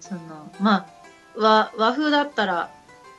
[0.00, 0.86] その、まあ、
[1.36, 2.70] 和、和風だったら、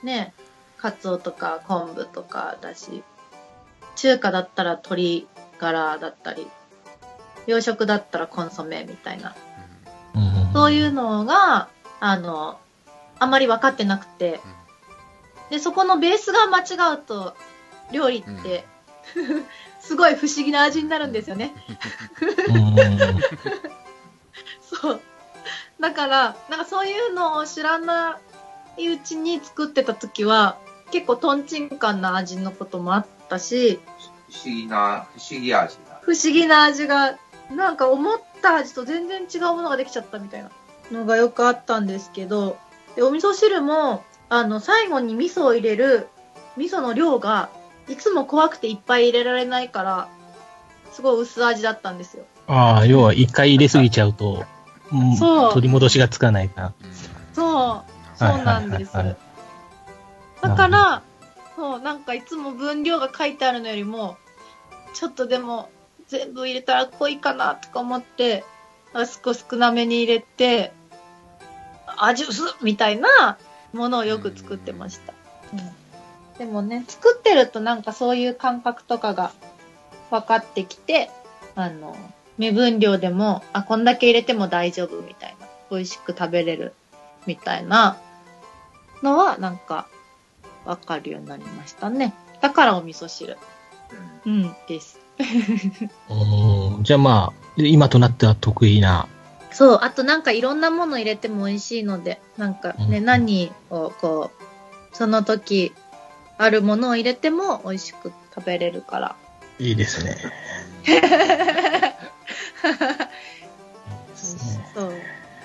[0.04, 0.33] ね、
[0.78, 3.04] カツオとか昆布とかだし、
[3.96, 5.28] 中華だったら鶏
[5.59, 6.47] ガラだったり、
[7.47, 9.36] 洋食だったらコンソメみたいな、
[10.15, 10.54] うん。
[10.54, 12.60] そういうのが、あの、
[13.20, 14.40] あまり分かってなくて、
[15.50, 17.36] で、そこのベースが間違うと、
[17.91, 18.66] 料理って、
[19.82, 21.54] すごい不思議な味になるんですよね。
[22.50, 22.76] うん。
[24.62, 25.02] そう。
[25.82, 28.20] だから、なんかそういうのを知らな
[28.77, 30.58] いうちに作ってた時は、
[30.91, 33.80] 結構トンチンカンな味のこともあったし、
[34.30, 35.99] 不思議な、不思議味だ。
[36.03, 37.17] 不思議な味が、
[37.52, 40.52] なんか思った味と全然違うものができちゃったみたいな
[40.91, 42.58] のがよくあったんですけど、
[42.95, 46.08] で、お味噌汁も、あの、最後に味噌を入れる
[46.58, 47.50] 味噌の量が、
[47.89, 50.09] いつも怖くていっぱい入れられないから、
[50.91, 52.25] すごい薄味だったんですよ。
[52.48, 54.45] ああ、要は一回入れすぎちゃうと、
[54.94, 56.73] うんそう取り戻しがつかないから。
[57.34, 58.95] そう、そうなんです。
[58.95, 59.31] はいはいはい
[60.42, 61.03] だから、
[61.56, 64.17] そう、なんかいつも分量が書いてあるのよりも、
[64.94, 65.70] ちょっとでも
[66.08, 68.44] 全部入れたら濃いかなとか思って、
[68.94, 70.73] あ少し少なめに入れて、
[71.98, 73.38] 味薄っみたいな
[73.72, 75.14] ものをよく作ってました。
[75.53, 75.81] うん
[76.38, 79.31] でもね、作ってるとなんかそういう感覚とかが
[80.09, 81.11] 分かってきて、
[81.53, 81.95] あの、
[82.37, 86.73] 目分量でも、あ、こんだけ入れても大丈夫みたいな、美味しく食べれる
[87.25, 87.97] みたいな
[89.03, 89.87] のはなんか
[90.65, 92.13] 分かるようになりましたね。
[92.41, 93.37] だからお味噌汁。
[94.25, 94.99] うんうん、です。
[96.09, 99.07] うんじゃあまあ、今となっては得意な。
[99.52, 105.73] そう、あとなんかいろんなもの入れても美味しいので、なんかね、うん何をこう、その時
[106.37, 109.15] あるものを入れても美味しく食べれるから。
[109.59, 110.17] いいですね。
[114.73, 114.94] そう。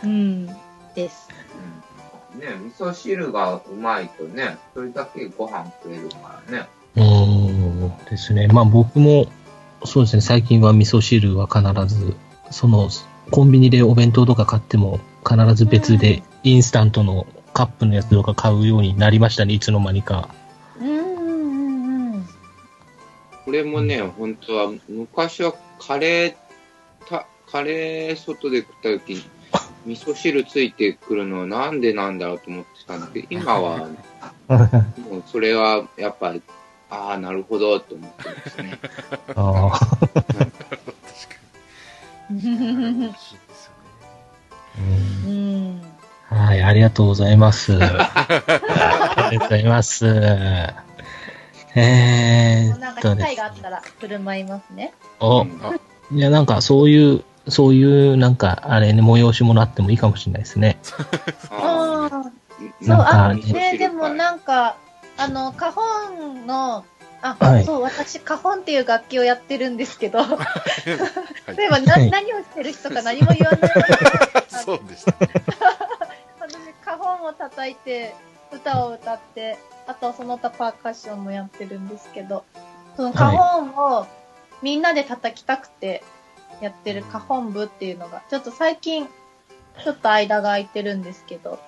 [0.05, 0.47] うん。
[0.95, 1.28] です。
[1.61, 4.09] うんね、味噌汁がうまい。
[4.09, 6.69] とね、それだけご飯食えるからね。
[6.97, 8.48] うんですね。
[8.48, 9.26] まあ僕も、
[9.84, 12.15] そうですね、最近は味噌汁は必ず、
[12.50, 12.91] その、
[13.31, 19.59] コンビニでお弁当とか買っても、必ず別でインスタントのカップのやつとか買うようになりましたね、い。
[19.59, 20.28] つの間にか。
[20.81, 22.26] うんうんうん
[23.44, 26.45] これもね、本当は、昔はカレー、
[27.09, 29.25] たカレー外で食った時に、
[29.87, 33.89] 味噌汁ついてくるのはなんでなんだろうと思ってたんだけど、今は、
[34.49, 36.34] もうそれはやっぱ、
[36.91, 38.78] ああ、なるほどと思ってますね。
[39.34, 40.37] ああ確か
[42.31, 42.39] うん。
[42.39, 43.15] に。
[44.78, 45.83] うんうん。
[46.28, 47.73] はい、ありがとうございます。
[47.81, 50.06] ありがとうございます。
[51.77, 54.94] えなんかーっとね機会があったら振る舞いますね。
[55.21, 55.61] お、うん
[56.12, 60.78] いや、なんかそういう、そういう、なんか、あれね、催し物あってもいいかもしれないですね。
[61.50, 62.21] あああ。
[62.21, 62.37] ー
[62.81, 64.77] そう、なんかあ、ね、汁でもなんか、
[65.17, 66.84] あの、カホンの、
[67.22, 73.71] あ、はいそう、私、カホンっていう楽器をやってるんですけど、はい例えばな、はい何をしてる人か何も言わない。
[74.49, 75.15] そうでした。
[75.19, 75.28] 私、
[76.84, 78.15] カホンを叩いて、
[78.53, 82.44] 歌を歌って、あとその他パーカッションもやってるんですけど、
[82.97, 84.06] そのカホンを
[84.62, 86.03] みんなで叩きたくて
[86.61, 89.06] やってるカホン部っていうのが、ちょっと最近、
[89.84, 91.59] ちょっと間が空いてるんですけど、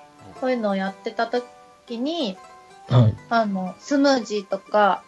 [0.40, 2.36] そういうのをやってた時に、
[2.88, 3.14] はい。
[3.28, 5.02] あの、スムージーとか、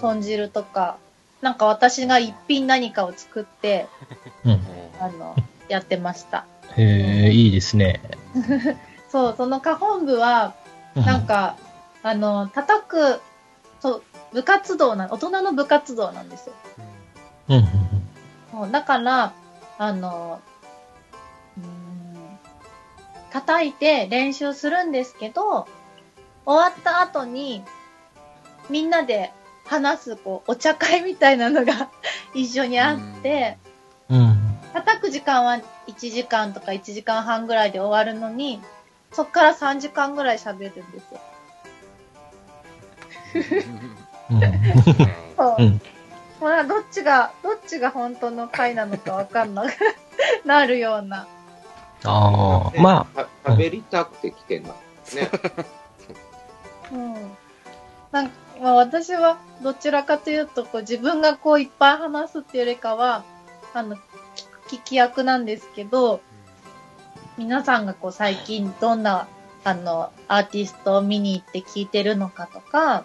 [0.00, 0.96] 豚汁とか、
[1.42, 3.86] なんか私が一品何かを作って、
[4.44, 4.60] うん。
[5.00, 5.36] あの、
[5.68, 6.46] やってました。
[6.76, 8.00] へえ、いいですね。
[9.10, 10.54] そう、そのカホン部は、
[10.96, 11.56] うんなんか、
[12.02, 13.20] あの、叩く、
[13.80, 14.02] そう、
[14.32, 16.54] 部活動な、大人の部活動なんですよ。
[17.48, 17.64] うんうん
[18.52, 19.32] そうだから、
[19.78, 20.40] あの、
[21.56, 22.38] うーん
[23.30, 25.66] 叩いて練習するんですけど、
[26.44, 27.64] 終わった後に、
[28.68, 29.32] みんなで
[29.64, 31.90] 話す、こう、お茶会みたいなのが
[32.34, 33.56] 一緒にあって、
[34.10, 34.20] うん。
[34.20, 34.58] うん。
[34.74, 38.60] 叩く時間は1時間とか1時間半ぐらいで終わるのに、
[39.12, 41.20] そっから3時間ぐらい喋るんですよ。
[44.30, 44.40] うん。
[45.36, 45.80] そううん
[46.42, 49.74] まあ、どっちが、どっちが本当の回なのかわかんなく
[50.44, 51.26] なるような。
[52.04, 53.26] ああ、まあ、あ。
[53.46, 54.70] 食べりたくて来てんだ。
[55.14, 55.30] ね。
[56.92, 57.36] うん。
[58.10, 63.24] なんか、まあ、私はどちらかというと、こう自分がこういっぱい話すっていうよりかは、
[63.72, 64.00] あの、聞
[64.68, 66.20] 聞き役なんですけど、
[67.36, 69.26] 皆さんがこう最近どんな、
[69.64, 73.04] あの、アーティストを見に行って聞いてるのかとか、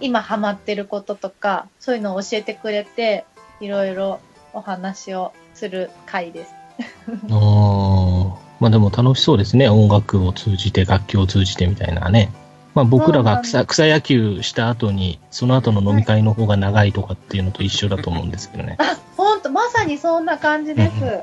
[0.00, 3.24] 今ハマってることとか、そういうのを教えてくれて、
[3.60, 4.20] いろいろ
[4.52, 6.54] お話をする回です。
[7.30, 9.68] あーまあでも楽しそうですね。
[9.68, 12.32] 音楽を通じて、楽器を通じてみたいなね。
[12.74, 18.76] まあ僕らが草草野球した後に、その後の飲み会の方が長いとかっていうのと一緒だと思うんですけどね。
[18.78, 21.20] あ、ほんと、まさにそんな感じです。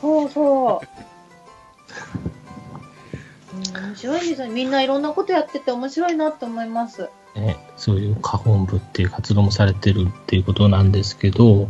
[0.00, 0.86] そうそう。
[1.02, 1.08] うん
[3.74, 4.54] 面白いですよね。
[4.54, 7.08] みんないろんなことやってて面白いなって思います。
[7.40, 11.68] ねそういう花本部っていう活動もされてるっていうことなんですけど、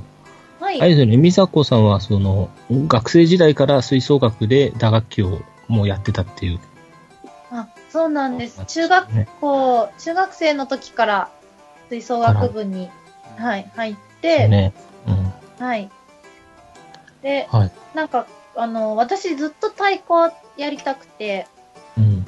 [0.61, 0.81] はい。
[0.81, 6.61] あれですよね、美佐子さんはその、学生時代から吹奏楽で打楽器をもうやってたっていう。
[7.50, 8.67] あ、そうなんですあ。
[8.67, 11.31] 中学ね校、中学生の時から
[11.88, 12.91] 吹奏楽部に、
[13.37, 14.73] はい、入って、ね。
[15.06, 15.64] うん。
[15.64, 15.91] はい。
[17.23, 17.73] で、はい。
[17.94, 18.26] なんか、
[18.56, 21.47] あの、私ずっと太鼓やりたくて、
[21.97, 22.26] うん。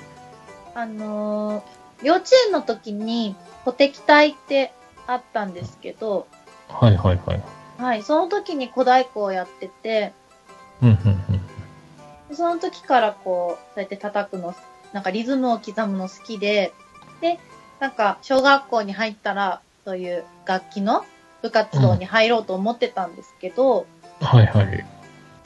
[0.75, 4.73] あのー幼稚園の時に、鼓笛隊って
[5.07, 6.27] あったんですけど、
[6.69, 7.43] はいはいはい。
[7.79, 10.13] はい、その時に小太鼓をやってて、
[10.83, 11.41] うん、うん、うん。
[12.29, 14.55] でその時からこう、そうやって叩くの、
[14.93, 16.73] なんかリズムを刻むの好きで、
[17.21, 17.39] で、
[17.81, 21.05] なんか小学校に入ったら、そういう楽器の
[21.43, 23.87] 部活動に入ろうと思ってたんですけど、
[24.21, 24.85] はいはい。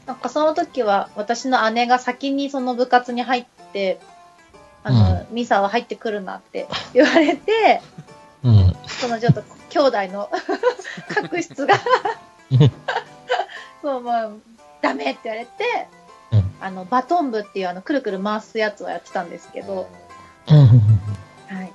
[0.06, 4.00] なんかその時は私の姉が先にその部活に入って、
[4.84, 7.80] あの、ミサは入ってくるなって言われて、
[8.44, 8.76] うん。
[8.86, 10.30] そのちょっと兄弟の
[11.12, 11.74] 確執が。
[13.82, 14.30] そう、まあ、
[14.82, 15.88] ダメって言われて、
[16.32, 16.54] うん。
[16.60, 19.88] あの、バトン部っていうあの、くるくる回すやつをやってたんですけど、
[20.50, 20.56] うん。
[21.56, 21.72] はい。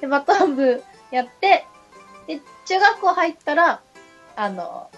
[0.00, 1.66] で、バトン部やって、
[2.28, 3.80] で、中学校入ったら、
[4.36, 4.88] あの、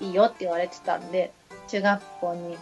[0.00, 1.12] いいよって言われてたん。
[1.12, 1.32] で、
[1.68, 2.56] 中学校に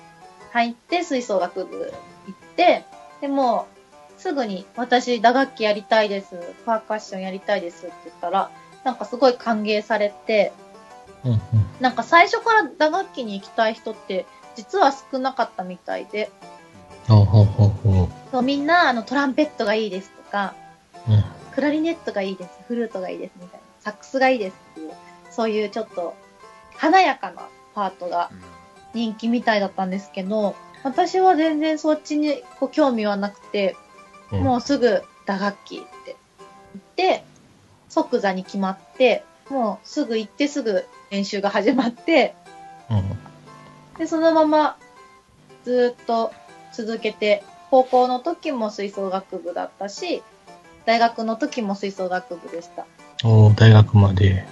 [0.53, 1.93] 入って吹奏楽部
[2.27, 2.85] 行って、
[3.21, 3.78] でもう、
[4.19, 6.37] すぐに私打楽器やりたいです、
[6.67, 8.51] パーカッションやりたいですって言ったら、
[8.85, 10.53] なんかすごい歓迎されて、
[11.25, 11.33] うん。
[11.33, 11.41] うん。
[11.81, 14.27] なんか最初から打楽器に行きたい人って
[14.57, 16.31] 実は少なかったみたいで、
[17.07, 20.55] ほうほうほうほそうみんなあのトランペットがいいですとか、
[21.09, 21.13] う。
[21.13, 21.25] うん。
[21.55, 24.91] クラリネットがいいです、フルートがいいですみたいな、サックスがいいですっていう、
[25.31, 26.15] そういうちょっと
[26.77, 28.31] 華やかなパートが
[28.95, 33.77] 人気みたいだったんですけど、私は全然そっちにこう興味はなくて、
[34.33, 36.17] うんもうすぐ打楽器って
[36.97, 37.25] 言って、
[37.89, 42.35] 即座に決まって、もうすぐ行ってすぐ練習が始まって、
[42.91, 43.99] うん。
[43.99, 44.77] で、そのまま
[45.65, 46.33] ずーっと
[46.73, 50.23] 続けて、高校の時も吹奏楽部だったし、
[50.87, 52.87] 大学の時も吹奏楽部でした。
[53.25, 54.47] お大学まで。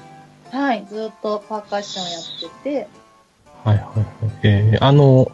[0.50, 2.88] はい、ずーっとパーカッションやってて、
[3.64, 4.06] はいはいはい。
[4.43, 5.31] えー、あの、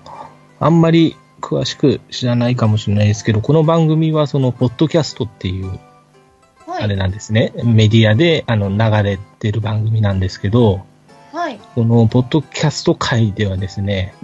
[0.61, 5.79] あんまり詳しく知らないかもしれないですけど、この番組はその、ポッドキャストっていう、
[6.67, 7.53] はい、あれなんですね。
[7.65, 10.87] メディアで、あの、流れてる番組なんですけど、
[11.33, 14.15] はい、この、ポッドキャスト界ではですね、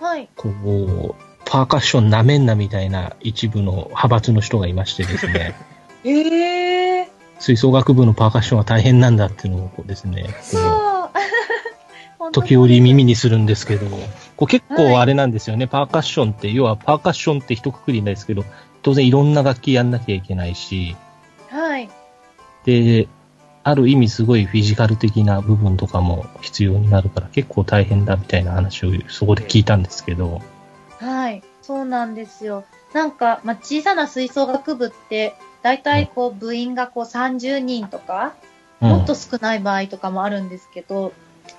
[0.00, 1.14] はい、こう、
[1.44, 5.54] パーカッションなめんなみたいな一部の派閥の人がいましてですね、
[6.06, 7.08] ええ
[7.40, 12.30] 吹奏楽部のパーカッションは大変なんだっていうのをこうですね、そう。
[12.32, 13.86] 時折耳にするんですけど、
[14.40, 14.76] こう結はい。
[14.88, 18.44] 構あれなんですよね、パーカッションって、要はパーカッションって一括りなんですけど、
[18.82, 20.96] 当然いろんな楽器やんなきゃいけないし、
[21.50, 21.90] はい。
[22.64, 23.06] で、
[23.62, 30.40] ある意味すごいフィジカル的な部分とかも必要になるから結構大変だみたいな話をそこで聞いたんですけど、
[30.98, 31.42] はい。
[31.60, 32.64] そうなんですよ。
[32.94, 38.34] なんか、まあ、小さな吹奏楽部って、だいたいこう、部員がこう30人とか、
[38.80, 38.88] うん。
[38.88, 41.12] もっと少ない場合とかもあるんですけど、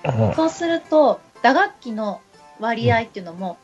[0.04, 0.34] うん。
[0.34, 2.22] そうすると、打楽器の
[2.62, 3.58] 割合っていうのも、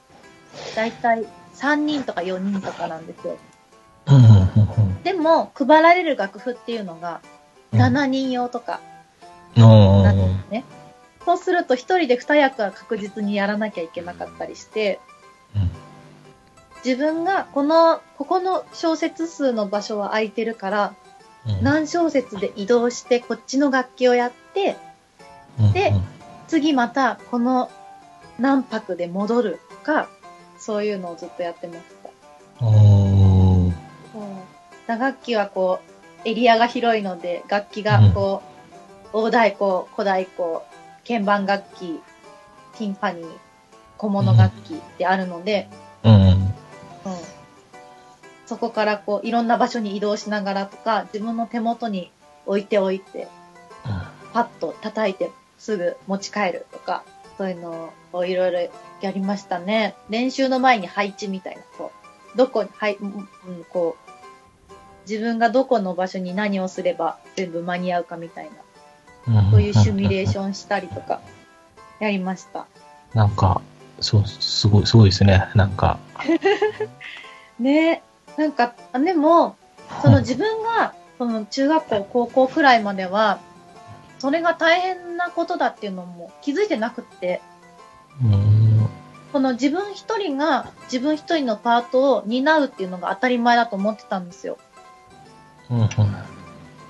[0.75, 1.25] だいたい
[1.55, 3.37] 3人とか4人とかなんですよ。
[5.03, 7.21] でも、配られる楽譜っていうのが、
[7.71, 7.81] うん。
[7.81, 8.79] 7人用とか
[9.55, 9.63] うん
[10.03, 10.65] なんですね。
[11.25, 14.99] そうすると、1人で2役は確実にやらなきゃいけなかったりして、
[16.83, 20.93] 自分がこの、ここの小節数の場所は空いてるから、
[21.45, 21.63] うん。
[21.63, 24.75] 何小節で移動してこっちの楽器をやって、
[25.73, 25.93] で
[26.47, 27.71] 次またこの
[28.39, 30.10] 何拍で戻るとか、
[30.58, 31.82] そういうのをずっとやってまし
[32.60, 32.65] た。
[32.65, 33.70] うんう。
[33.70, 33.74] ん
[34.88, 35.79] 打楽器はこ
[36.25, 38.41] う、エリアが広いので、楽器がこ
[39.13, 40.62] う、大太鼓、小太鼓、
[41.08, 42.01] 鍵盤楽器、
[42.77, 43.27] ティンパニー、
[43.98, 45.67] 小物楽器ってあるので、
[46.03, 46.29] うん。
[46.29, 46.48] うん。
[48.46, 52.12] そこからこう、いろんな場所に移動しながらとか、自分の手元に
[52.46, 53.27] 置いておいて、
[54.34, 57.03] パッと叩いてすぐ持ち帰るとか、
[57.38, 58.60] そういうのをいろいろ
[59.01, 59.96] やりましたね。
[60.10, 61.91] 練習の前に配置みたいな、こ
[62.34, 64.08] う、どこに、はい、うん、うんこう、
[65.10, 68.50] 自分がどこの場所に何をすれば全部間に合うかみたい
[69.25, 71.22] な、そういうシミュレーションしたりとか、
[72.00, 72.65] やりました。
[73.13, 73.62] なんか、
[74.00, 75.50] そう、すごい、すごいですね。
[75.56, 75.98] なんか。
[77.60, 78.03] ね
[78.38, 79.56] なんか、あでも、
[80.01, 83.39] その自分が、その中学校、高校くらいまでは、
[84.19, 87.41] それが大変なことだっていうのも気づいてなくって、
[88.21, 88.89] うん。
[89.31, 94.57] この自分一人が自分一人のパートを担うっていうのが当たり前だと思ってたんですよ。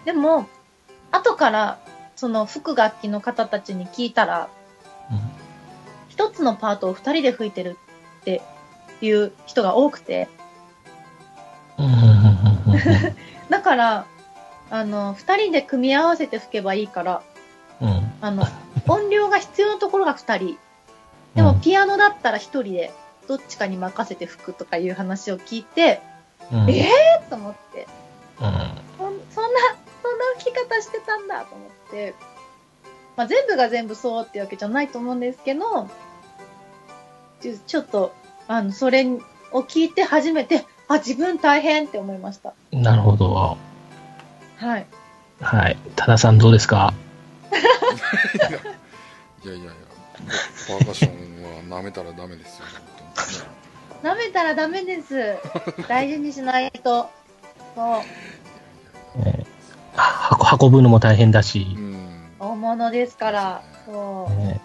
[0.06, 0.48] でも、
[1.12, 1.80] 後から、
[2.16, 4.50] その副楽器の方たちに聞いたら、
[6.10, 7.78] 一つのパートを二人で吹いてる
[8.22, 8.42] って
[9.02, 10.30] いう人が多くて、
[13.50, 14.06] だから、
[14.70, 17.24] あの、二人で組み合わせて吹けばいいから、
[17.82, 18.12] うん。
[18.22, 18.46] あの、
[18.88, 20.58] 音量が必要なところが二人。
[21.36, 22.94] でも、ピアノだったら一人で、
[23.28, 26.02] どっちかに任せて吹くとかいう話を聞いて、
[26.52, 27.30] うん、えー？
[27.30, 27.88] と思って、
[28.40, 28.52] うん。
[28.98, 29.60] そんそんな、
[30.02, 32.16] そんな吹き方してたんだと思って、
[33.18, 35.90] まあ、全部が全部そうってわけじゃないと思うんですけど、
[37.42, 38.14] ちょちょっと、
[38.48, 39.06] あの、それ
[39.52, 42.54] を聞いて初めて、あ、自分大変って思いました。
[42.72, 43.58] なるほど。
[44.58, 44.86] はい。
[45.42, 45.78] はい。
[45.96, 46.94] 多田さんどうですか？
[49.44, 49.72] いやいやいや、
[50.68, 52.66] パーカッションは舐めたらダメですよ、
[54.04, 55.38] 舐めたらダメです。
[55.88, 57.10] 大事にしないと。
[57.76, 58.02] そう。
[59.26, 59.48] えー
[60.00, 62.32] は運ぶのも大変だしう、ん。
[62.40, 63.62] 大物ですから。
[63.86, 64.36] そう。
[64.36, 64.60] ね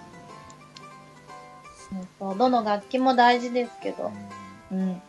[2.18, 4.12] そうどの楽器も大事ですけど。
[4.72, 5.00] うん。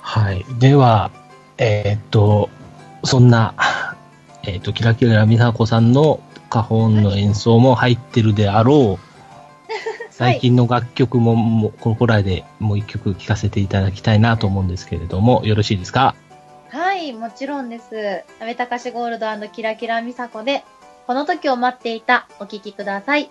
[0.00, 0.44] はい。
[0.58, 1.10] では、
[1.58, 2.50] えーっと、
[3.04, 3.54] そんな、
[4.42, 6.20] えーっと、キラキラ美佐子さんの
[6.50, 9.04] 花本の演奏も入ってるであろう、
[10.10, 16.14] 最近の楽曲ももうここらでもう一曲聴かせていただきたいなと思うんですけれども、よろしいですか？
[16.70, 18.24] はい、もちろんです。
[18.40, 20.64] 阿部隆ゴールドキラキラ美佐子で、
[21.06, 23.30] この時を待っていた、お聴きください。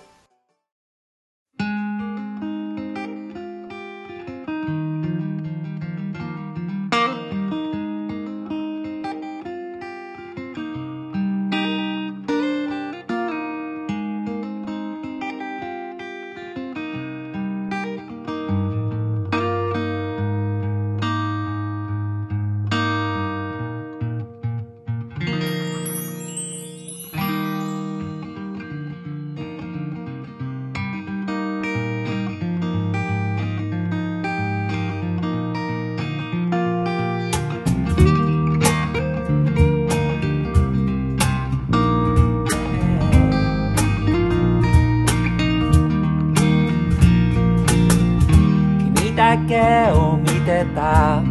[49.38, 51.22] けを見てた。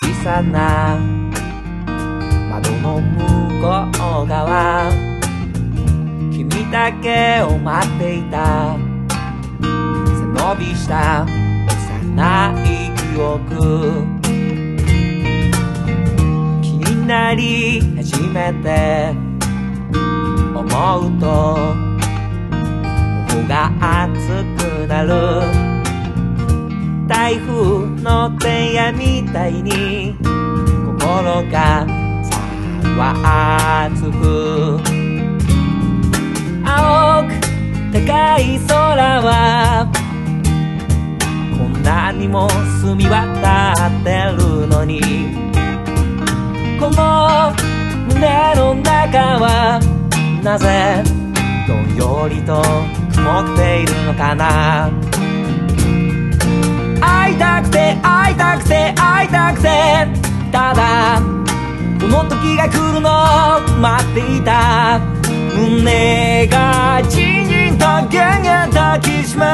[0.00, 0.98] 小さな
[2.50, 4.90] 窓の向こう側。
[6.32, 8.76] 君だけを待っていた。
[9.60, 11.26] 背伸びした。
[12.06, 14.04] 幼い記憶。
[16.62, 19.14] 気になり始めて。
[20.52, 21.26] 思うと
[23.28, 25.69] 頬が熱くなる。
[27.10, 31.84] 台風の手やみたいに心が
[32.22, 34.78] ざわつく。
[36.64, 37.34] 青く
[37.92, 39.90] 高い空は
[41.58, 42.48] こんなにも
[42.80, 45.00] 澄み渡ってるのに。
[46.78, 47.52] この
[48.06, 49.80] 胸の中は
[50.44, 51.02] なぜ
[51.66, 52.62] どんよりと
[53.12, 54.99] 曇っているのかな。
[57.40, 59.68] たくて会いたくて会いたくて
[60.52, 61.22] ただ
[61.98, 65.00] この時が来るのを待っていた。
[65.54, 69.44] 胸がじんじんとギュンギュンときしめ。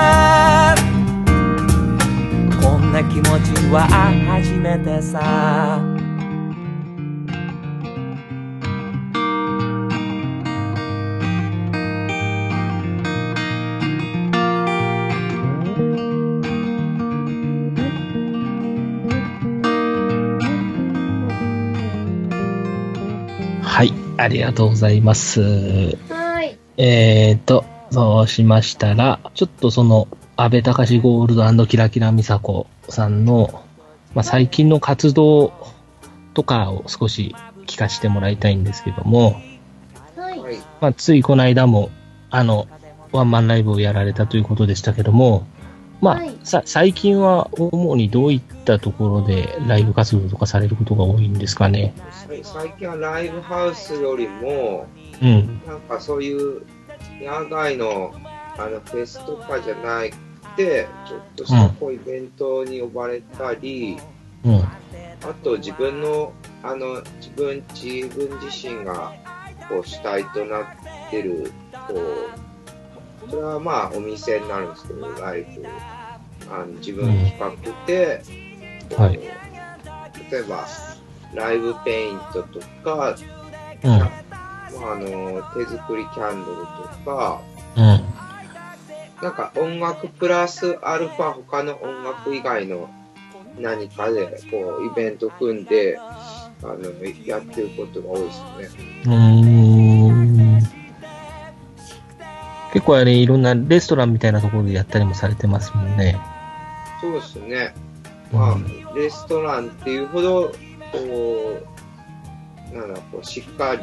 [2.62, 3.88] こんな気持ちは
[4.28, 5.95] 初めてさ。
[24.26, 25.96] ありがとうございます。
[26.08, 26.58] はい。
[26.76, 33.62] えーと、そうしましたら、ちょっとその、安倍隆ゴールドキラキラ美佐子さんの、
[34.14, 35.52] まあ、最近の活動
[36.34, 39.40] とかを少し聞かせてもらいたいんですけども、
[40.16, 40.40] はい。
[40.40, 40.56] はい。
[40.80, 41.90] まあ、ついこの間も、
[42.28, 42.66] あの、
[43.12, 45.46] ワンマンライブをやられたということでしたけども、
[46.00, 51.92] まあ、はいさ最近は主にどういったところでライブ活動とかされることが多いんですかね？
[52.42, 54.86] 最近はライブハウスよりも、
[55.22, 55.60] うん。
[55.66, 56.62] なんかそういう
[57.20, 58.14] 野外の
[58.58, 63.98] あのフェスとかじゃなくて、ちょっとしたこうイベントに呼ばれたり、
[64.44, 64.60] うん。
[64.60, 69.12] あと自分の、あの、自分、自分自身が、
[69.68, 70.66] こう主体となっ
[71.10, 71.50] てる、
[71.88, 72.45] こう、
[73.30, 75.66] それはまあお店になるんですけど、ライブ、
[76.50, 78.22] あの自分企画で、
[78.90, 79.20] こうはい
[80.30, 80.66] 例えば、
[81.34, 83.16] ライブペイントとか、
[83.82, 83.90] うん。
[83.90, 86.66] まあ、あの、手作りキャンドル
[87.04, 87.40] とか、
[87.76, 87.82] うん。
[89.22, 92.90] なんか音楽プラスアルファ他の音楽以外の
[93.58, 98.22] 何かでこうイベント組んであのやってることが多い
[98.58, 99.55] ですね。
[102.72, 106.18] 結構あれ、いろんなレストランみたいなところでやったりもされてますもんね。
[107.00, 107.74] そうですね。
[108.32, 110.52] うんまあ、レストランっていうほど、
[110.92, 111.62] こ
[112.72, 113.82] う、なんだ、こう、しっかり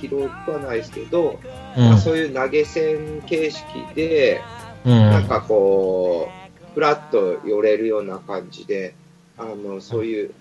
[0.00, 1.38] 広くはないですけど、
[1.76, 4.42] うんまあ、そういう投げ銭形式で、
[4.84, 4.92] うん。
[4.92, 8.94] なんかこう、ふらっと寄れるような感じで、
[9.36, 10.34] あの、そういう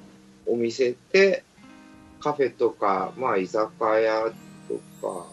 [0.46, 1.44] お店で、
[2.20, 3.70] カフェとか、まあ、居酒
[4.02, 4.32] 屋
[4.68, 5.26] とか、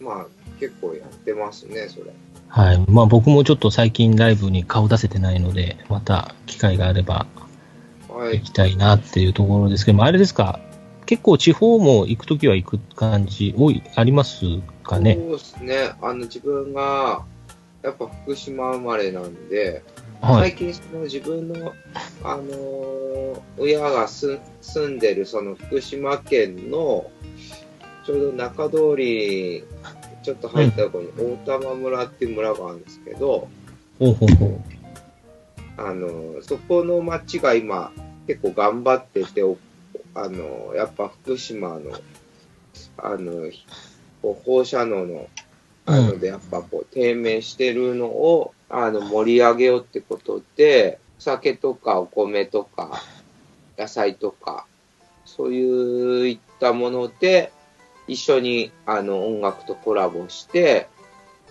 [0.00, 0.26] まあ、
[0.58, 2.12] 結構やってますね、それ。
[2.48, 2.84] はい。
[2.88, 7.26] まあ僕もちょっと最近ライブに顔出せてないので、また機会があれば
[8.08, 8.38] はい。
[8.38, 10.60] 行きたいなっていうところですけども、あれですか
[11.06, 14.44] 結構地方も行くときは行く感じ、多い、あります
[14.82, 15.14] かね？
[15.14, 15.90] そうですね。
[16.02, 17.24] あの、自分が、
[17.82, 19.82] やっぱ福島生まれなんで、
[20.20, 20.50] はい。
[20.50, 21.72] 最近その自分の、
[22.24, 27.10] あのー親がす住んでるその福島県の、
[28.04, 29.64] ちょうど中通り、
[30.28, 31.10] ちょっと入ったところに
[31.46, 33.48] 大玉村っていう村があるんですけど。
[35.78, 37.92] あのーそこの町が今
[38.26, 39.56] 結構頑張ってて、お
[40.14, 41.92] あのーやっぱ福島の、
[42.98, 43.50] あの、
[44.44, 45.28] 放射能の、
[45.86, 53.00] あので、やっぱこう低迷してるのを、あの、盛り上げようってことで、酒とかお米とか、
[53.78, 54.66] 野菜とか、
[55.24, 57.50] そういういったもので、
[58.08, 60.88] 一緒にあの音楽とコラボして、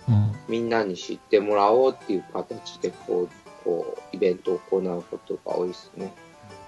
[0.08, 0.32] うん。
[0.48, 3.28] みんなに知ってもらおうっていう形で、こう、
[3.64, 6.12] こう、イベントを行うことが多いですね。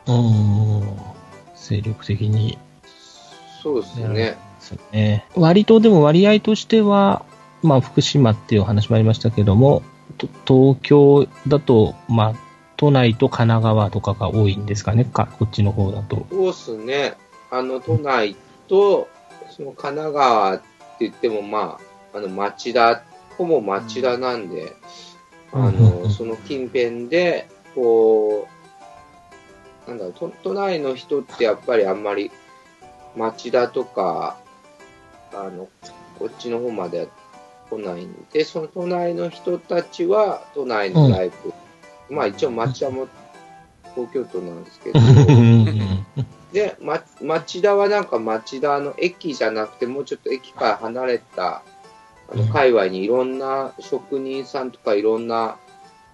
[0.06, 0.98] うーん。
[1.54, 2.58] 精力的に。
[3.62, 4.36] そうですね。
[4.60, 5.26] そうね。
[5.34, 7.24] 割とでも割合としては、
[7.62, 9.82] まあ福島っていうお話もありましたけども、
[10.18, 12.34] と東京だと、まあ
[12.76, 16.26] 都内と神奈川とかが多いんですかね、かこっちの方だと。
[16.30, 17.14] そうですね。
[17.50, 18.36] あの、都内
[18.68, 19.08] と、
[19.60, 20.64] その神奈川って
[21.00, 21.78] 言っても、ま
[22.14, 23.02] あ、あの、町田、
[23.36, 24.74] ほぼ町田なんで、
[25.52, 25.60] うん。
[25.60, 26.10] うんあの、うん。
[26.10, 28.48] その近辺で、こ
[29.86, 32.30] う、なんだろう、都都内の人ってやっぱりあんまり
[33.16, 34.38] 町田とか、
[35.34, 35.68] あの、
[36.18, 37.08] こっちの方まで
[37.68, 41.32] 来ないんで、その都内の人たちは都内のライ
[42.08, 43.08] ブ、まあ一応町田も
[43.94, 45.00] 東京都なんですけど、
[46.52, 51.62] で、ま、町田はなんか町田の駅じゃなくて、もうちょっと駅から離れた、
[52.30, 55.56] あの、うん界隈にいろんな職人さんとかいろんな、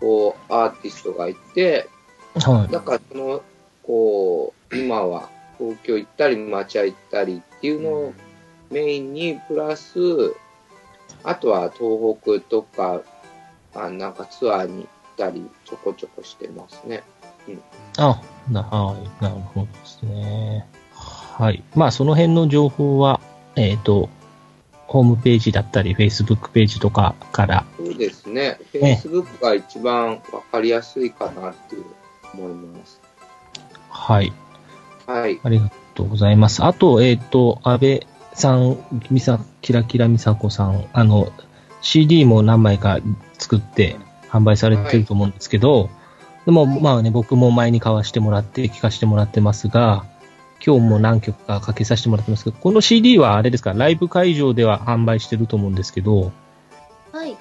[0.00, 1.88] こう、アーティストがいて、
[2.34, 2.72] はい。
[2.72, 3.42] だからその、
[3.82, 8.14] こう、今は東京行ったり、町屋行ったりっていうのを
[8.70, 9.98] メインに、プラス、
[11.24, 13.02] あとは東北とか、
[13.74, 17.02] あなんかツアーに行ったり、ちょこちょこしてますね。
[17.98, 19.22] あ、な、はい。
[19.22, 20.66] なるほどですね。
[20.94, 21.62] はい。
[21.74, 23.20] まあ、その辺の情報は、
[23.56, 24.08] えっ、と、
[24.86, 28.58] ホームページだったり、Facebook ページとかから、そうですね。
[28.72, 31.84] ええ Facebook が一番わかりやすいかなっていう
[32.34, 33.00] 思います。
[33.90, 34.32] はい。
[35.06, 35.40] はい。
[35.42, 36.64] ありがとうございます。
[36.64, 38.78] あと、えっ、と、安倍さん、
[39.10, 41.32] みさ、キラキラみさこさん、あの、
[41.80, 42.98] CD も何枚か
[43.38, 43.96] 作って
[44.28, 45.90] 販売されてると思うんですけど、
[46.46, 50.04] でも、まあね、僕も前に買わしてもらって、聞かせてもらってますが、
[50.64, 56.32] 今日も何曲かかけさせてもらってますけど、この CD はあれですか、ライブ会場では販売してると思うんですけど、
[57.12, 57.36] はい。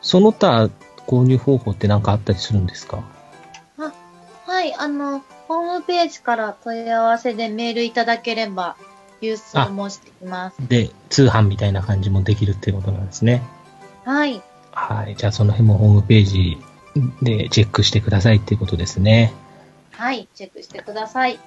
[0.00, 0.70] その他
[1.06, 3.02] 購入方法って何かあったりするんですか？
[4.46, 8.76] はい、あの、ホームページから問い合わせでメールいただければ、
[9.20, 10.68] 郵送申してきます。
[10.68, 13.42] で、通販みたいな感じもできるっていうことなんですね。
[14.04, 14.40] はい。
[14.72, 15.16] はい。
[15.16, 16.58] じゃあその辺もホームページ
[17.22, 19.32] でチェックしてくださいっていうことですね。
[19.92, 21.38] はい、チェックしてください。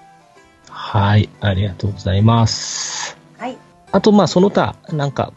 [0.69, 1.29] はい。
[1.41, 3.17] ありがとうございます。
[3.37, 3.57] はい。
[3.91, 5.33] あと、まあ、その他、なんか、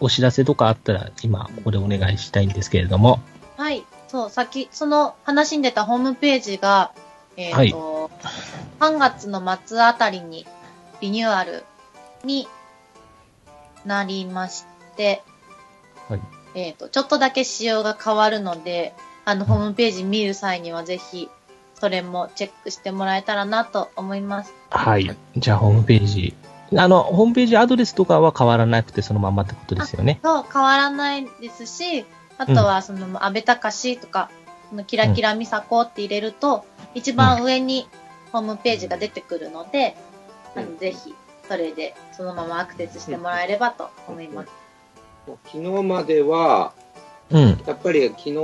[0.00, 3.20] お知らせとかあったら、今、ここでお願いしたいんですけれども。
[3.56, 3.84] はい。
[4.08, 6.92] そう、さっき、その話に出たホームページが、
[7.36, 8.10] えっ、と、
[8.80, 10.46] 3月の末あたりに
[11.00, 11.64] リニューアル
[12.24, 12.46] に
[13.84, 14.64] なりまし
[14.96, 15.22] て、
[16.08, 16.20] はい
[16.54, 21.28] えっ、と、ちょっとだけ仕様が変わるので、あの、ホームページ見る際にはぜひ、
[21.74, 24.54] それもチェックしてもらえたらなと思います。
[24.70, 25.16] はいはい。
[25.36, 26.34] じゃあ、ホームページ。
[26.76, 30.20] あの、ホームページアドレスとかは変わらなくてそのまんまってことですよね。
[30.22, 32.04] そう、変わらないですし、
[32.38, 34.30] あとは、その、安倍隆とか、
[34.70, 37.88] そのキラキラ美佐子って入れると、一番上に
[38.32, 40.14] ホームページが出てくるので、うん
[40.56, 41.14] あのぜひ、
[41.48, 44.48] それで、そのままアクセスしてもらえればと思います。
[45.46, 46.72] 昨日までは、
[47.30, 47.62] うん。
[47.66, 48.34] やっぱり昨日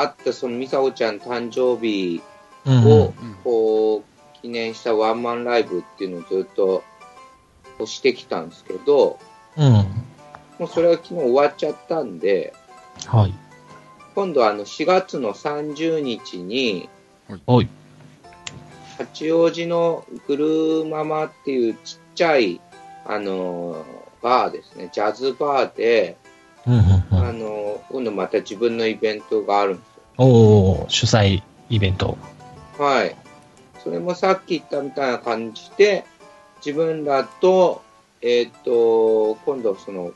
[0.00, 2.22] あったそのミサオちゃん誕生日
[2.66, 6.82] うん、をうんこう記念したワンマンライブっていうのをずっと
[7.84, 9.18] してきたんですけど、
[9.56, 9.72] うん。
[10.58, 12.54] もうそれは昨日終わっちゃったんで、
[13.06, 13.34] はい。
[14.14, 16.88] 今度はあの4月の30日に、
[17.46, 17.68] はい。
[18.98, 22.60] 八王子のグルーママっていうちっちゃい、
[23.04, 23.84] あの、
[24.22, 26.16] バーですね、ジャズバーで、
[26.66, 27.28] うんうんうん。
[27.28, 30.02] あの、今度また自分のイベントがあるんですよ。
[30.18, 32.16] おー、主催イベント。
[32.78, 33.16] はい。
[33.82, 36.04] それもさっき言ったみたいな感じで、
[36.64, 37.82] 自分らと、
[38.20, 40.12] えっ、と、今度その、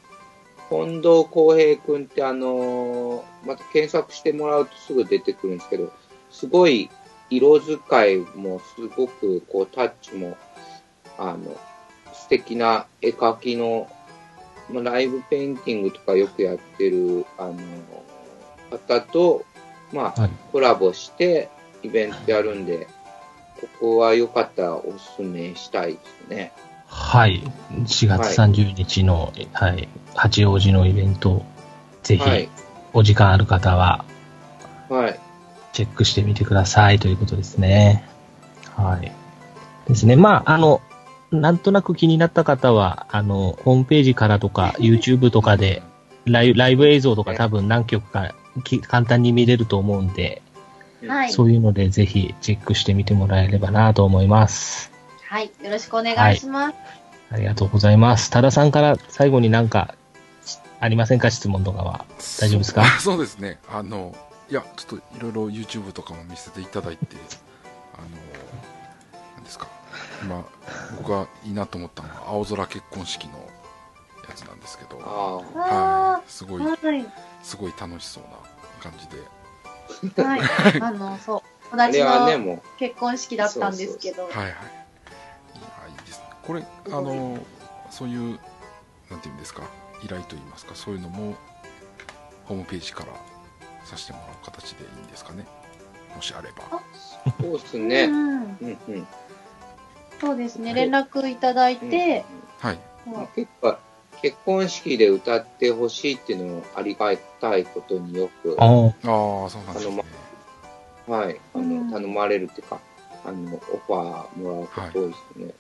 [0.71, 5.93] 近藤浩平くんってあの、また検索してもらうとすぐ出てくるんですけど、
[6.31, 6.91] すごい
[7.29, 10.37] 色使いもすごくこうタッチも、
[11.19, 11.57] あの、
[12.13, 13.89] 素敵な絵描きの、
[14.73, 17.57] まあ、ライブペインティングとかよくやってる、あの、
[18.71, 19.45] 方と、
[19.93, 21.49] まあ、はいコラボして
[21.83, 22.87] イベントやるんで、
[23.61, 26.53] ここはよかったらおすすめしたいですね。
[26.87, 27.43] はい。
[27.85, 31.45] 4月30日の、はい、八王子のイベント、
[32.03, 32.49] ぜひ、はい。
[32.93, 34.05] お時間ある方は、
[34.89, 35.21] はい。
[35.73, 38.09] チェックしてみてくださいということですね。
[38.77, 39.13] はい。
[39.89, 40.17] ですね。
[40.17, 40.81] まあ、あの、
[41.33, 45.83] なんとなく気になった方は、あの、ホームページからとか、YouTube とかで、
[46.27, 50.43] ライブライブ映像とか多分何曲かき簡単に見れると思うんで、
[51.07, 51.33] はい。
[51.33, 54.93] そういうのでぜひチェックしてみてもらえればなと思います。
[55.29, 55.51] はい。
[55.63, 56.77] よろしくお願いします。
[57.31, 58.31] ありがとうございます。
[58.31, 59.95] 多田さんから最後になんか
[60.79, 61.31] ありませんか？
[61.31, 62.05] 質問とかは。
[62.39, 62.85] 大丈夫ですか？
[62.85, 63.59] そうそうですね。
[63.71, 64.15] あの、
[64.51, 67.17] いや、ちょっといろいろ YouTube とかも見せていただいて。
[70.23, 70.45] 今、
[70.99, 73.39] 僕がいいなと思ったのは、青空結婚式の
[74.29, 74.99] やつなんですけど。
[74.99, 76.31] はい。
[76.31, 77.07] すごい、はい。
[77.43, 78.31] すごい楽しそうな
[78.83, 80.41] 感じで、はい。
[80.81, 81.43] あの、そう。
[81.71, 84.47] 友あ達れはね、のも結婚式だったんですけど、はいはい。
[84.49, 84.53] いや、
[85.89, 86.25] いいですね。
[86.43, 87.39] これ、あの、
[87.91, 88.41] そういう、
[89.09, 89.63] なんていうんですか、
[90.03, 91.35] 依頼といいますか、そういうのも、
[92.47, 93.13] ホームページから
[93.85, 95.47] させてもらう形でいいんですかね？
[96.17, 96.79] もしあれば。
[96.79, 98.05] う、そうですね。
[98.05, 99.07] うん、うんうん。
[100.21, 100.75] そうですね。
[100.75, 102.25] 連絡いただいて、
[102.59, 102.79] はい。
[103.35, 103.77] 結構、
[104.21, 108.69] 結婚式で歌ってほしいっていうのをありがたいことによく、ああ、
[109.03, 110.05] そうなんですね。
[111.31, 112.81] い、あうんの、頼まれるっていうか、
[113.25, 115.55] あの、オファーもらうこと多いですね。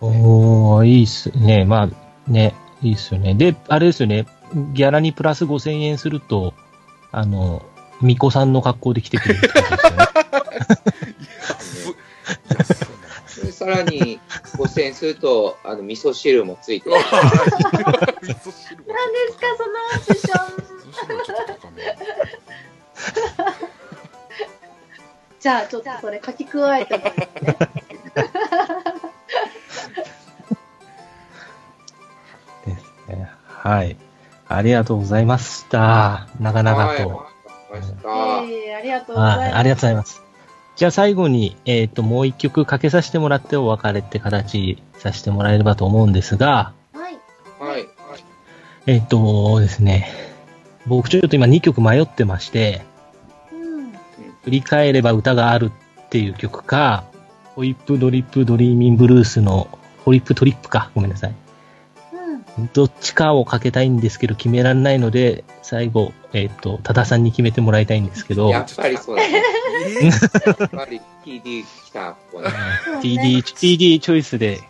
[0.00, 1.64] おー、いいっすね。
[1.64, 3.34] まあ、ね、いいっすよね。
[3.34, 4.26] で、あれですよね。
[4.72, 6.54] ギャラにプラス5000円すると、
[7.10, 7.62] あの、
[8.00, 11.07] 巫女さんの格好で来てくれるってことですよね。
[13.58, 14.20] さらに、
[14.56, 16.94] 5000円すると、あの、味噌汁もついてる。
[16.96, 20.46] 味噌汁は何ですか、そのオプション。
[20.54, 21.82] 味噌汁はちょっと高め。
[25.40, 27.56] じゃあ、ちょっとそれ書き加えてもらってね。
[32.64, 33.28] ですね。
[33.44, 33.96] はい。
[34.46, 36.28] ありがとうございました。
[36.38, 37.08] 長々はい、と。
[37.08, 37.30] わか
[37.74, 38.08] りました。
[38.44, 39.38] ええありがとうございます。
[39.40, 40.27] はい、ありがとうございます。
[40.78, 47.18] じゃあ最後に、えっ、と、もう一曲かけさせてもらってお別れって形させてもらえればと思うんですが、はい。
[47.58, 47.88] はい。
[48.86, 50.08] えっ、とですね、
[50.86, 52.82] 僕ちょっと今2曲迷ってまして、
[53.52, 53.92] うん。
[54.44, 57.02] 振り返れば歌があるっていう曲か、
[57.56, 59.66] ホイップドリップドリーミンブルースの、
[60.04, 61.34] ホイップトリップか、ごめんなさい。
[62.58, 62.70] うん。
[62.72, 69.42] どっちかをかけたいんですけど、決められないので、最後、えっ、と、多田さんに決めてもらいたいんですけど、 やっぱりそうだね。
[69.86, 70.60] えー？
[70.60, 72.16] やっぱり TD 来た
[73.02, 74.60] TD、 TD チョイスで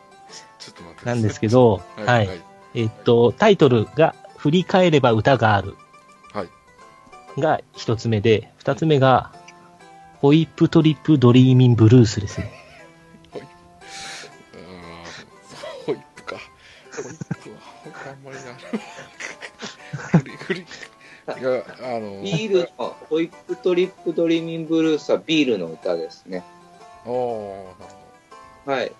[0.59, 1.07] ちょっと待って。
[1.07, 2.29] なんですけど、は、はいい。
[2.29, 2.40] はい。
[2.74, 5.77] えっと、タイトルが、振り返れば歌がある。
[6.33, 7.40] はい。
[7.40, 9.33] が一つ目で、二つ目が、
[10.20, 12.53] ホイップトリップドリーミンブルースですね。
[15.87, 16.37] ホイップか。
[17.83, 18.55] ホイップは、ホイップあんまりな。
[20.19, 20.67] フリ、フリ。
[21.37, 26.43] いや、あの、ビールの、ホイップトリップドリーミンブルースはビールの歌ですね。
[27.05, 27.77] ああ、なるほ
[28.67, 28.73] ど。
[28.73, 28.93] はい。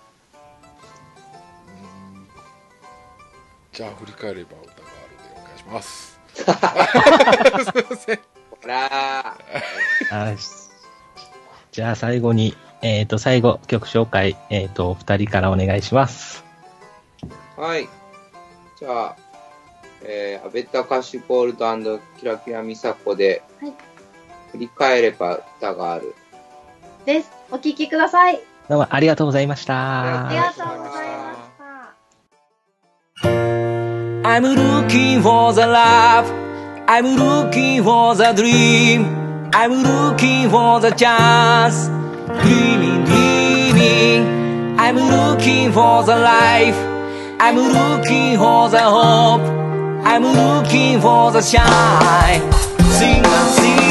[3.73, 6.21] じゃあ、振り返れば歌があるでお願いします。
[6.35, 6.45] すい
[7.91, 8.21] ません。
[8.51, 9.37] ほら
[11.71, 16.45] じゃあ最後に、えっ、と、最後、曲紹介、えっ、と、二人からお願いします。
[17.57, 17.61] ー。
[17.61, 17.89] はい。
[18.79, 19.17] じゃあ、
[20.05, 23.73] えー、アベッタカシゴールドキラキラミサコで、はい
[24.53, 26.14] 振り返れば歌がある。
[27.05, 27.31] です。
[27.51, 28.41] お聞きください。
[28.69, 30.29] どうもありがとうございました。
[30.29, 31.38] ありがとうございまし
[33.23, 34.29] た。
[34.29, 36.27] I'm looking for the love.
[36.87, 39.05] I'm looking for the dream.
[39.53, 41.91] I'm looking for the chance.
[42.43, 44.77] Dreaming, dreaming.
[44.79, 46.88] I'm looking for the life.
[47.40, 49.42] I'm looking for the hope.
[50.05, 52.53] I'm looking for the shine.
[52.98, 53.88] Sing and singing.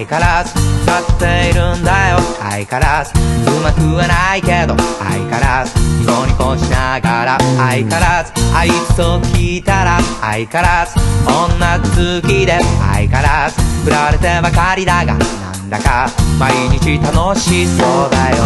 [0.00, 2.18] 相変わらず使っているんだよ。
[2.40, 16.08] 相変わらずうまくはないけど相変わらずニコニコしながら相変わらずあいつと聞いたら相変わらず女好きで相変わらず振られてばかりだがなんだか
[16.38, 18.44] 毎日楽しそうだよ。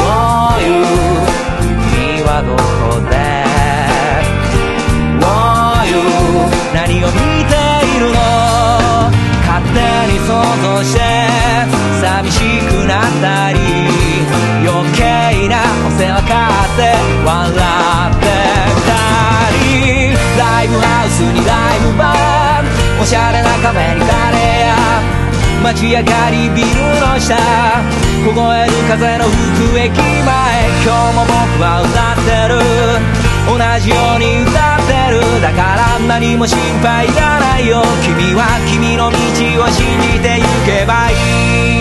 [0.00, 0.82] Oh, you
[1.92, 2.77] 君はどこ
[12.18, 13.60] 寂しくなったり
[14.66, 18.26] 余計なお世話かって笑って
[18.90, 18.90] た
[19.54, 20.18] り。
[20.36, 24.74] ライブハウスにライブバーおしゃれなカフェにカレー屋
[25.62, 26.66] 街上がりビル
[26.98, 27.38] の下
[28.26, 30.26] 凍える風の吹く駅前。
[30.82, 32.58] 今日も僕は歌ってる。
[33.46, 35.22] 同じように歌ってる。
[35.40, 37.82] だから何も心配いらないよ。
[38.02, 41.77] 君は君の道を信じて行けばいい。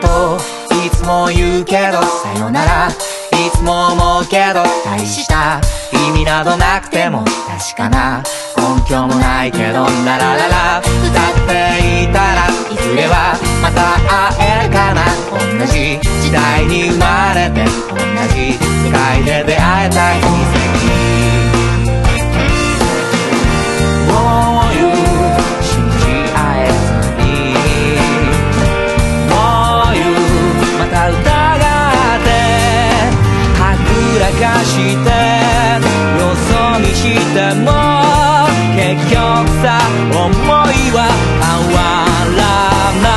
[0.00, 0.38] とう
[0.86, 2.88] いつも言うけどさよなら。
[3.38, 5.60] いつも思うけど大した
[5.92, 8.22] 意味などなくても確かな。
[8.56, 10.80] 根拠もないけどララララ。
[10.80, 10.90] 歌っ
[11.46, 13.96] ていたらいずれはまた
[14.36, 15.04] 会えるかな。
[15.30, 17.96] 同じ時代に生まれて同
[18.34, 21.47] じ世界で出会えた奇跡
[40.28, 41.08] さ思いは
[41.40, 42.04] 変わ
[42.36, 42.40] ら
[43.00, 43.08] な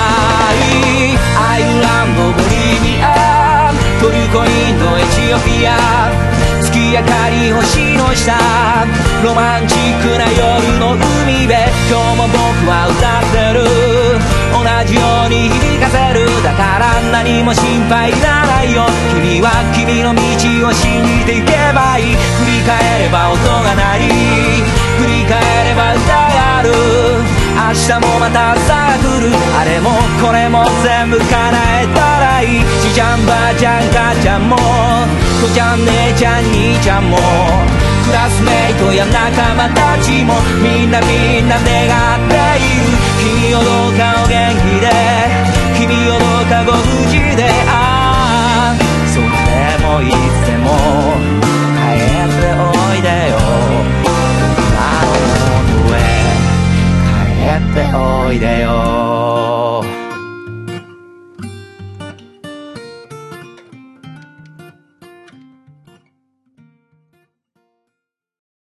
[0.56, 1.20] い。
[1.36, 5.70] アイルランドボリビアトルコインドエチオピア
[6.62, 8.38] 月明かり星の下。
[9.24, 11.60] ロマンチックな夜の海辺。
[11.90, 13.68] 今日も僕は歌ってる。
[14.52, 16.26] 同じように響かせる。
[16.44, 18.86] だから何も心配いらないよ。
[19.14, 20.20] 君は君の道
[20.68, 22.16] を信じていけばいい。
[22.16, 24.10] 振り返れば音が鳴り。
[24.98, 25.38] 振り返
[25.70, 26.21] れば歌
[26.62, 26.70] ある。
[26.70, 29.34] 明日もまた朝来る。
[29.58, 29.90] あれも
[30.22, 32.66] これも全部叶えたらいい。
[32.82, 34.56] じいちゃんばあちゃん母ちゃんも。
[35.42, 37.18] 父ちゃん姉ちゃん兄ちゃんも。
[38.06, 40.38] クラスメイトや仲間たちも。
[40.62, 42.94] みんなみんな願っている。
[43.18, 44.86] 君をどうかお元気で。
[45.82, 46.78] 君をどうかご
[57.72, 59.11] っておいでよ。